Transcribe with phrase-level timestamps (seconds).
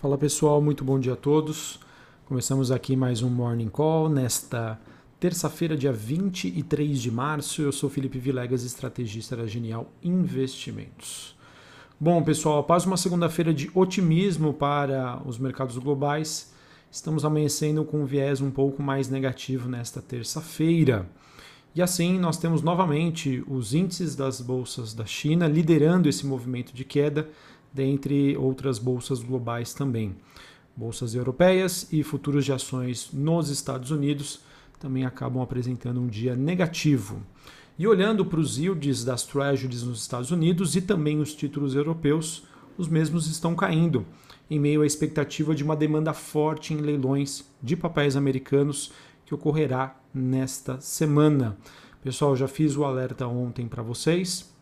[0.00, 1.80] Fala pessoal, muito bom dia a todos.
[2.26, 4.78] Começamos aqui mais um Morning Call nesta
[5.18, 7.62] terça-feira, dia 23 de março.
[7.62, 11.34] Eu sou Felipe Vilegas, estrategista da Genial Investimentos.
[11.98, 16.52] Bom, pessoal, após uma segunda-feira de otimismo para os mercados globais,
[16.90, 21.08] estamos amanhecendo com um viés um pouco mais negativo nesta terça-feira.
[21.74, 26.84] E assim, nós temos novamente os índices das bolsas da China liderando esse movimento de
[26.84, 27.28] queda
[27.74, 30.14] dentre outras bolsas globais também.
[30.76, 34.40] Bolsas europeias e futuros de ações nos Estados Unidos
[34.78, 37.20] também acabam apresentando um dia negativo.
[37.76, 42.44] E olhando para os yields das treasuries nos Estados Unidos e também os títulos europeus,
[42.78, 44.06] os mesmos estão caindo,
[44.48, 48.92] em meio à expectativa de uma demanda forte em leilões de papéis americanos
[49.26, 51.56] que ocorrerá nesta semana.
[52.02, 54.53] Pessoal, já fiz o alerta ontem para vocês.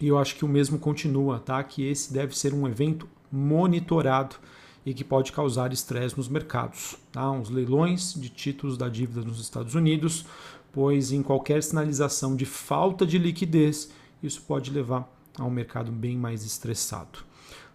[0.00, 1.62] E eu acho que o mesmo continua, tá?
[1.62, 4.36] Que esse deve ser um evento monitorado
[4.84, 6.96] e que pode causar estresse nos mercados.
[7.12, 7.30] Tá?
[7.30, 10.26] Uns leilões de títulos da dívida nos Estados Unidos,
[10.72, 13.90] pois em qualquer sinalização de falta de liquidez,
[14.22, 15.08] isso pode levar
[15.38, 17.20] a um mercado bem mais estressado.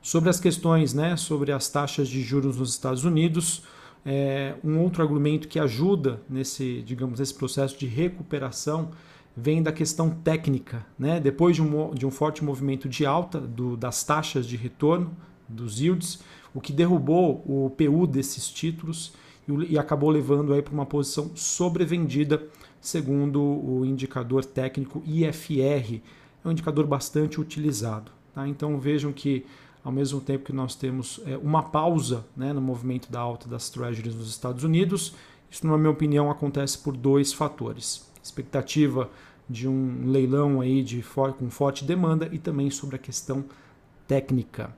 [0.01, 3.63] Sobre as questões, né, sobre as taxas de juros nos Estados Unidos,
[4.05, 8.91] é, um outro argumento que ajuda nesse, digamos, nesse processo de recuperação
[9.37, 10.83] vem da questão técnica.
[10.97, 11.19] Né?
[11.19, 15.15] Depois de um, de um forte movimento de alta do, das taxas de retorno,
[15.47, 16.19] dos yields,
[16.53, 19.13] o que derrubou o PU desses títulos
[19.47, 22.45] e, e acabou levando para uma posição sobrevendida,
[22.81, 26.01] segundo o indicador técnico IFR.
[26.43, 28.11] É um indicador bastante utilizado.
[28.33, 28.47] Tá?
[28.47, 29.45] Então vejam que
[29.83, 33.69] ao mesmo tempo que nós temos é, uma pausa né, no movimento da alta das
[33.69, 35.13] treasuries nos Estados Unidos,
[35.49, 39.09] isso, na minha opinião, acontece por dois fatores expectativa
[39.49, 41.03] de um leilão aí de
[41.37, 43.45] com forte demanda e também sobre a questão
[44.07, 44.73] técnica.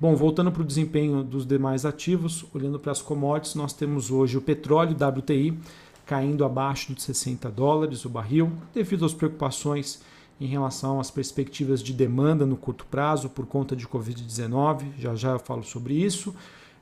[0.00, 4.36] Bom, voltando para o desempenho dos demais ativos, olhando para as commodities, nós temos hoje
[4.36, 5.58] o petróleo WTI
[6.04, 10.02] caindo abaixo de 60 dólares o barril, devido às preocupações
[10.40, 14.86] em relação às perspectivas de demanda no curto prazo por conta de Covid-19.
[14.98, 16.34] Já já eu falo sobre isso.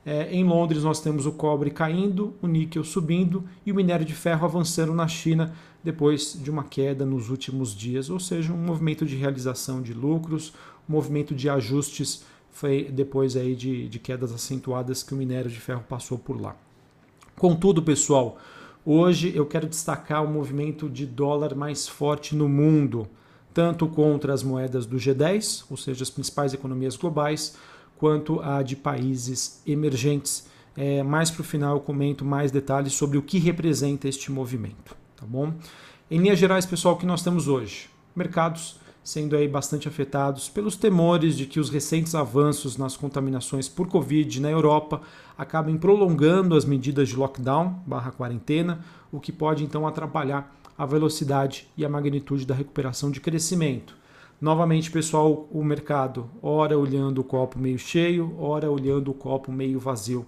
[0.05, 4.15] É, em Londres, nós temos o cobre caindo, o níquel subindo e o minério de
[4.15, 5.53] ferro avançando na China
[5.83, 10.53] depois de uma queda nos últimos dias, ou seja, um movimento de realização de lucros,
[10.89, 15.59] um movimento de ajustes foi depois aí de, de quedas acentuadas que o minério de
[15.59, 16.55] ferro passou por lá.
[17.37, 18.37] Contudo, pessoal,
[18.85, 23.07] hoje eu quero destacar o movimento de dólar mais forte no mundo,
[23.53, 27.55] tanto contra as moedas do G10, ou seja, as principais economias globais,
[28.01, 30.49] quanto a de países emergentes.
[30.75, 34.97] É, mais para o final eu comento mais detalhes sobre o que representa este movimento,
[35.15, 35.53] tá bom?
[36.09, 37.89] Em linhas gerais, pessoal, o que nós temos hoje?
[38.15, 43.87] Mercados sendo aí bastante afetados pelos temores de que os recentes avanços nas contaminações por
[43.87, 45.01] Covid na Europa
[45.37, 51.67] acabem prolongando as medidas de lockdown barra quarentena, o que pode então atrapalhar a velocidade
[51.77, 54.00] e a magnitude da recuperação de crescimento.
[54.41, 59.79] Novamente, pessoal, o mercado, ora olhando o copo meio cheio, ora olhando o copo meio
[59.79, 60.25] vazio.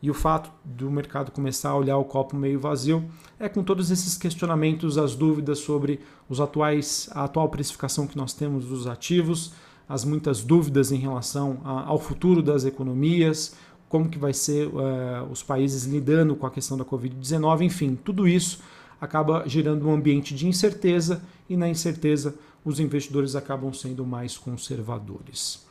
[0.00, 3.90] E o fato do mercado começar a olhar o copo meio vazio é com todos
[3.90, 5.98] esses questionamentos, as dúvidas sobre
[6.28, 9.52] os atuais, a atual precificação que nós temos dos ativos,
[9.88, 13.56] as muitas dúvidas em relação ao futuro das economias,
[13.88, 18.28] como que vai ser uh, os países lidando com a questão da Covid-19, enfim, tudo
[18.28, 18.60] isso
[19.00, 25.66] acaba gerando um ambiente de incerteza e na incerteza os investidores acabam sendo mais conservadores.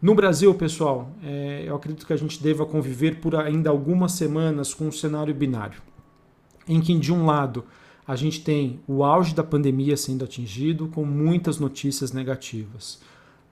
[0.00, 4.72] No Brasil, pessoal, é, eu acredito que a gente deva conviver por ainda algumas semanas
[4.72, 5.82] com um cenário binário,
[6.68, 7.64] em que, de um lado,
[8.06, 13.00] a gente tem o auge da pandemia sendo atingido, com muitas notícias negativas.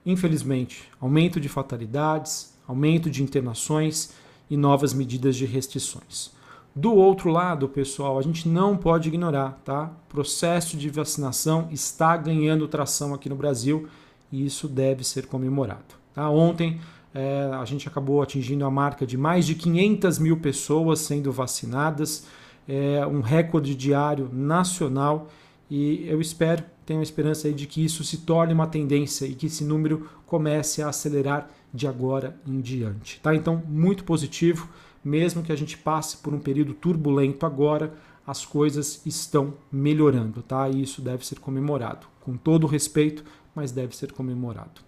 [0.05, 4.13] Infelizmente, aumento de fatalidades, aumento de internações
[4.49, 6.31] e novas medidas de restrições.
[6.77, 9.85] Do outro lado, pessoal, a gente não pode ignorar, tá?
[9.85, 13.87] O processo de vacinação está ganhando tração aqui no Brasil
[14.31, 15.95] e isso deve ser comemorado.
[16.13, 16.29] Tá?
[16.29, 16.79] Ontem
[17.15, 22.27] é, a gente acabou atingindo a marca de mais de 500 mil pessoas sendo vacinadas,
[22.69, 25.29] é um recorde diário nacional
[25.71, 29.47] e eu espero, tenho a esperança de que isso se torne uma tendência e que
[29.47, 33.19] esse número comece a acelerar de agora em diante.
[33.19, 33.33] Tá?
[33.33, 34.69] Então, muito positivo
[35.07, 37.93] mesmo que a gente passe por um período turbulento agora,
[38.25, 40.69] as coisas estão melhorando, tá?
[40.69, 43.23] E isso deve ser comemorado, com todo respeito,
[43.55, 44.81] mas deve ser comemorado.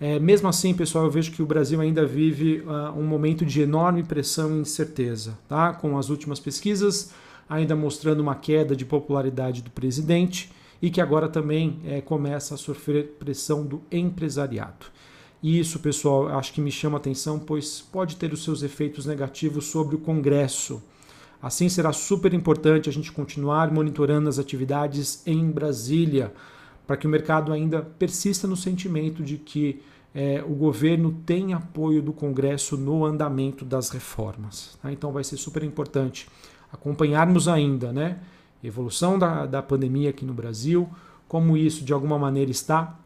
[0.00, 3.60] É, mesmo assim, pessoal, eu vejo que o Brasil ainda vive uh, um momento de
[3.60, 5.72] enorme pressão e incerteza, tá?
[5.72, 7.14] Com as últimas pesquisas
[7.52, 10.50] ainda mostrando uma queda de popularidade do presidente
[10.80, 14.86] e que agora também é, começa a sofrer pressão do empresariado.
[15.42, 19.66] E isso, pessoal, acho que me chama atenção, pois pode ter os seus efeitos negativos
[19.66, 20.80] sobre o Congresso.
[21.42, 26.32] Assim será super importante a gente continuar monitorando as atividades em Brasília,
[26.86, 29.82] para que o mercado ainda persista no sentimento de que
[30.14, 34.78] é, o governo tem apoio do Congresso no andamento das reformas.
[34.80, 34.92] Tá?
[34.92, 36.28] Então vai ser super importante
[36.72, 38.18] acompanharmos ainda né,
[38.62, 40.88] evolução da, da pandemia aqui no Brasil,
[41.26, 42.98] como isso de alguma maneira está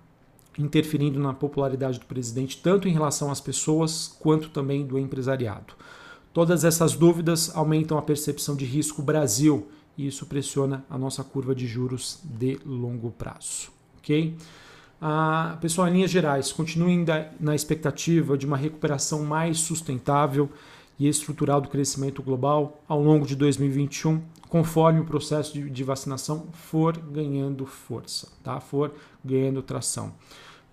[0.59, 5.75] interferindo na popularidade do presidente, tanto em relação às pessoas quanto também do empresariado.
[6.33, 11.55] Todas essas dúvidas aumentam a percepção de risco Brasil e isso pressiona a nossa curva
[11.55, 13.71] de juros de longo prazo.
[13.99, 14.37] Ok?
[15.01, 17.05] Ah, pessoal, em linhas gerais, continuem
[17.41, 20.51] na expectativa de uma recuperação mais sustentável
[20.99, 26.47] e estrutural do crescimento global ao longo de 2021, conforme o processo de, de vacinação
[26.53, 28.61] for ganhando força, tá?
[28.61, 28.93] for
[29.25, 30.15] ganhando tração.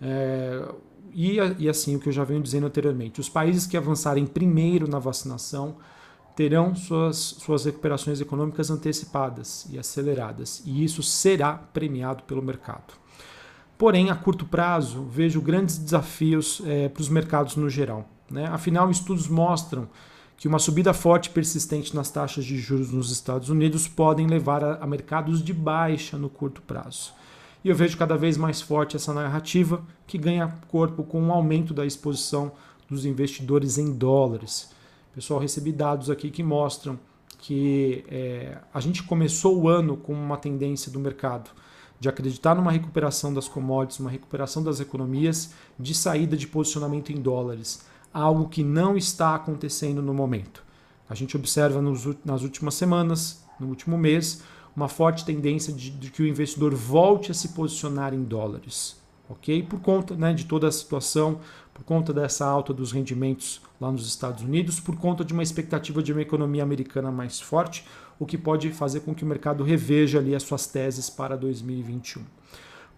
[0.00, 0.66] É,
[1.12, 4.88] e, e assim, o que eu já venho dizendo anteriormente, os países que avançarem primeiro
[4.88, 5.76] na vacinação
[6.34, 12.94] terão suas, suas recuperações econômicas antecipadas e aceleradas, e isso será premiado pelo mercado.
[13.78, 18.08] Porém, a curto prazo, vejo grandes desafios é, para os mercados no geral.
[18.30, 18.46] Né?
[18.46, 19.88] Afinal, estudos mostram
[20.36, 24.64] que uma subida forte e persistente nas taxas de juros nos Estados Unidos podem levar
[24.64, 27.12] a, mercados de baixa no curto prazo.
[27.64, 31.32] E eu vejo cada vez mais forte essa narrativa que ganha corpo com o um
[31.32, 32.52] aumento da exposição
[32.90, 34.70] dos investidores em dólares.
[35.14, 36.98] Pessoal, recebi dados aqui que mostram
[37.38, 41.50] que é, a gente começou o ano com uma tendência do mercado
[42.00, 47.20] de acreditar numa recuperação das commodities, uma recuperação das economias, de saída de posicionamento em
[47.20, 50.62] dólares, algo que não está acontecendo no momento.
[51.10, 54.42] A gente observa nos, nas últimas semanas, no último mês,
[54.74, 58.96] uma forte tendência de, de, que o investidor volte a se posicionar em dólares,
[59.28, 59.62] ok?
[59.64, 61.40] Por conta né, de toda a situação,
[61.72, 66.02] por conta dessa alta dos rendimentos lá nos Estados Unidos, por conta de uma expectativa
[66.02, 67.84] de uma economia americana mais forte,
[68.18, 72.22] o que pode fazer com que o mercado reveja ali as suas teses para 2021.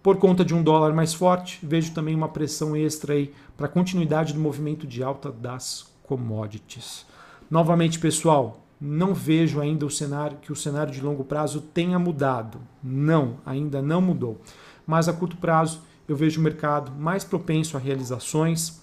[0.07, 3.69] Por conta de um dólar mais forte, vejo também uma pressão extra aí para a
[3.69, 7.05] continuidade do movimento de alta das commodities.
[7.51, 12.57] Novamente, pessoal, não vejo ainda o cenário que o cenário de longo prazo tenha mudado.
[12.81, 14.39] Não, ainda não mudou.
[14.85, 18.81] Mas a curto prazo eu vejo o mercado mais propenso a realizações,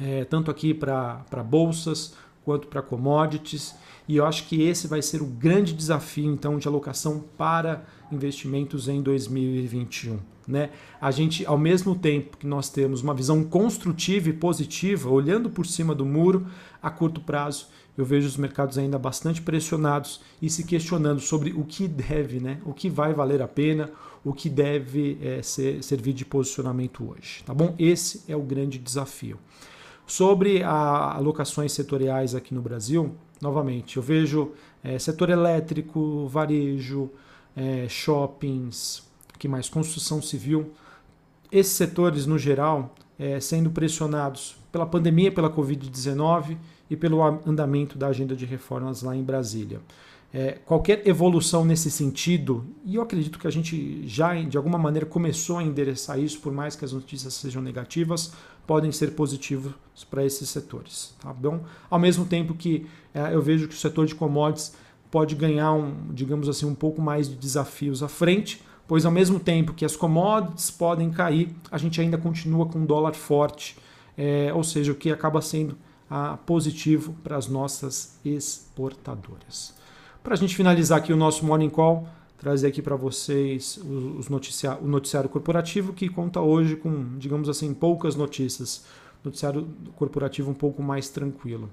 [0.00, 3.76] é, tanto aqui para bolsas quanto para commodities.
[4.10, 8.88] E eu acho que esse vai ser o grande desafio então de alocação para investimentos
[8.88, 10.18] em 2021.
[10.48, 10.70] Né?
[11.00, 15.64] A gente, ao mesmo tempo que nós temos uma visão construtiva e positiva, olhando por
[15.64, 16.44] cima do muro,
[16.82, 21.62] a curto prazo, eu vejo os mercados ainda bastante pressionados e se questionando sobre o
[21.62, 22.58] que deve, né?
[22.64, 23.92] o que vai valer a pena,
[24.24, 27.44] o que deve é, ser, servir de posicionamento hoje.
[27.46, 27.76] Tá bom?
[27.78, 29.38] Esse é o grande desafio.
[30.10, 34.50] Sobre a alocações setoriais aqui no Brasil, novamente, eu vejo
[34.82, 37.08] é, setor elétrico, varejo,
[37.54, 39.04] é, shoppings,
[39.38, 40.72] que mais construção civil,
[41.52, 46.56] esses setores no geral é, sendo pressionados pela pandemia, pela Covid-19
[46.90, 49.80] e pelo andamento da agenda de reformas lá em Brasília.
[50.32, 55.04] É, qualquer evolução nesse sentido, e eu acredito que a gente já de alguma maneira
[55.04, 58.32] começou a endereçar isso, por mais que as notícias sejam negativas,
[58.64, 59.74] podem ser positivos
[60.08, 61.14] para esses setores.
[61.20, 61.64] Tá bom?
[61.88, 64.72] Ao mesmo tempo que é, eu vejo que o setor de commodities
[65.10, 69.40] pode ganhar, um, digamos assim, um pouco mais de desafios à frente, pois ao mesmo
[69.40, 73.76] tempo que as commodities podem cair, a gente ainda continua com um dólar forte,
[74.16, 75.76] é, ou seja, o que acaba sendo
[76.08, 79.79] ah, positivo para as nossas exportadoras.
[80.22, 83.80] Para a gente finalizar aqui o nosso Morning Call, trazer aqui para vocês
[84.18, 88.84] os noticia o noticiário corporativo que conta hoje com, digamos assim, poucas notícias.
[89.24, 91.70] Noticiário corporativo um pouco mais tranquilo.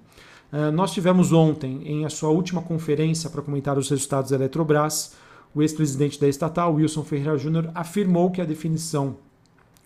[0.51, 5.15] Uh, nós tivemos ontem, em a sua última conferência para comentar os resultados da Eletrobras,
[5.53, 9.17] o ex-presidente da estatal, Wilson Ferreira Júnior, afirmou que a definição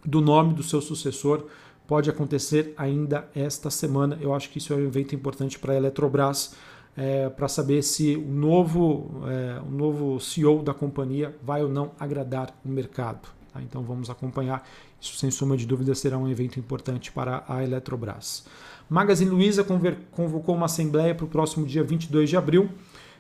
[0.06, 1.46] do nome do seu sucessor
[1.88, 4.18] pode acontecer ainda esta semana.
[4.22, 6.54] Eu acho que isso é um evento importante para a Eletrobras,
[6.96, 11.92] é, para saber se o novo, é, o novo CEO da companhia vai ou não
[12.00, 13.30] agradar o mercado.
[13.54, 13.62] Tá?
[13.62, 14.68] Então vamos acompanhar.
[15.00, 18.46] Isso, sem sombra de dúvida, será um evento importante para a Eletrobras.
[18.90, 19.66] Magazine Luiza
[20.12, 22.70] convocou uma assembleia para o próximo dia 22 de abril.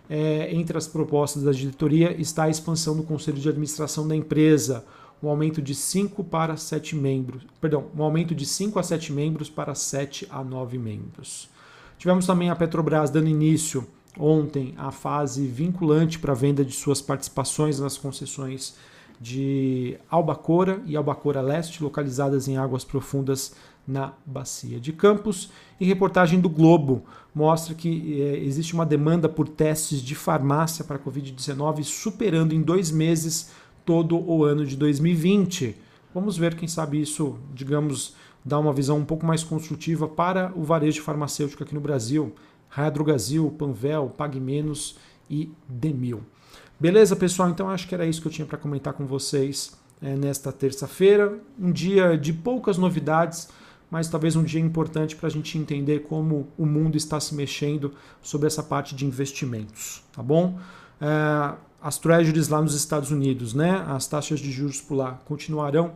[0.10, 4.84] É, entre as propostas da diretoria está a expansão do conselho de administração da empresa,
[5.24, 9.50] um aumento de 5 para 7 membros, perdão, um aumento de 5 a 7 membros
[9.50, 11.48] para 7 a 9 membros.
[12.02, 17.00] Tivemos também a Petrobras dando início ontem à fase vinculante para a venda de suas
[17.00, 18.76] participações nas concessões
[19.20, 23.54] de Albacora e Albacora Leste, localizadas em águas profundas
[23.88, 25.52] na Bacia de Campos.
[25.80, 27.04] E reportagem do Globo
[27.36, 32.64] mostra que é, existe uma demanda por testes de farmácia para a Covid-19 superando em
[32.64, 33.52] dois meses
[33.86, 35.76] todo o ano de 2020.
[36.14, 40.64] Vamos ver, quem sabe isso, digamos, dá uma visão um pouco mais construtiva para o
[40.64, 42.34] varejo farmacêutico aqui no Brasil.
[42.70, 44.98] Radrogazil, Panvel, Pague Menos
[45.30, 46.24] e Demil.
[46.80, 47.50] Beleza, pessoal?
[47.50, 51.38] Então acho que era isso que eu tinha para comentar com vocês é, nesta terça-feira.
[51.60, 53.50] Um dia de poucas novidades,
[53.90, 57.94] mas talvez um dia importante para a gente entender como o mundo está se mexendo
[58.22, 60.58] sobre essa parte de investimentos, tá bom?
[61.00, 63.84] É, as treasuries lá nos Estados Unidos, né?
[63.88, 65.94] As taxas de juros por lá continuarão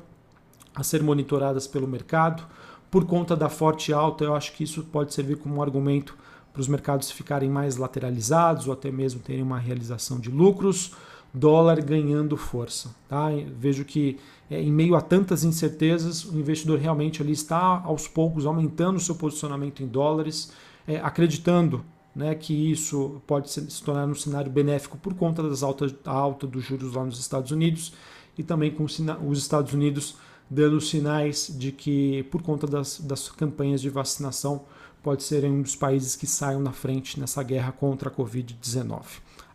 [0.74, 2.44] a ser monitoradas pelo mercado.
[2.90, 6.18] Por conta da forte alta, eu acho que isso pode servir como um argumento
[6.52, 10.94] para os mercados ficarem mais lateralizados ou até mesmo terem uma realização de lucros,
[11.34, 12.96] dólar ganhando força.
[13.10, 13.28] Tá?
[13.58, 14.18] Vejo que
[14.50, 19.02] é, em meio a tantas incertezas, o investidor realmente ali está aos poucos aumentando o
[19.02, 20.52] seu posicionamento em dólares,
[20.88, 21.84] é, acreditando
[22.16, 26.48] né, que isso pode se, tornar um cenário benéfico por conta das altas, da alta
[26.48, 27.94] dos juros lá nos Estados Unidos
[28.38, 30.16] e também com os Estados Unidos
[30.50, 34.64] dando sinais de que, por conta das, das campanhas de vacinação,
[35.02, 39.02] pode ser um dos países que saiam na frente nessa guerra contra a Covid-19.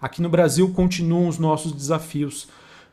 [0.01, 2.49] Aqui no Brasil continuam os nossos desafios.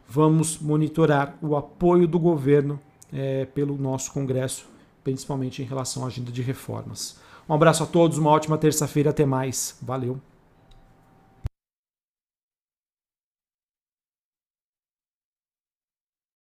[0.08, 2.80] Vamos monitorar o apoio do governo
[3.12, 4.66] é, pelo nosso Congresso,
[5.04, 7.18] principalmente em relação à agenda de reformas.
[7.50, 9.77] Um abraço a todos, uma ótima terça-feira, até mais.
[9.82, 10.20] Valeu!